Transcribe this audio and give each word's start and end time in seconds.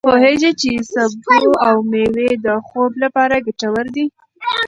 ایا 0.03 0.07
ته 0.07 0.09
پوهېږې 0.13 0.51
چې 0.61 0.71
سبو 0.93 1.39
او 1.67 1.75
مېوې 1.91 2.29
د 2.45 2.47
خوب 2.67 2.91
لپاره 3.03 3.35
ګټور 3.45 3.85
دي؟ 3.95 4.05